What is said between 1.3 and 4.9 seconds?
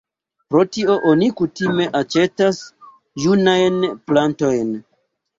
kutime aĉetas junajn plantojn.